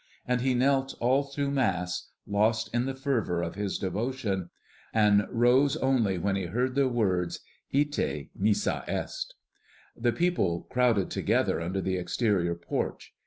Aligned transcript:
And 0.27 0.41
he 0.41 0.55
knelt 0.55 0.95
all 0.99 1.21
through 1.21 1.51
Mass, 1.51 2.09
lost 2.25 2.73
in 2.73 2.85
the 2.87 2.95
fervor 2.95 3.43
of 3.43 3.53
his 3.53 3.77
devotion, 3.77 4.49
and 4.95 5.27
rose 5.29 5.77
only 5.77 6.17
when 6.17 6.35
he 6.35 6.45
heard 6.45 6.73
the 6.73 6.87
words, 6.89 7.41
"Ite 7.71 8.29
missa 8.35 8.83
est." 8.87 9.35
The 9.95 10.11
people 10.11 10.61
crowded 10.71 11.11
together 11.11 11.61
under 11.61 11.81
the 11.81 11.97
exterior 11.97 12.55
porch. 12.55 13.13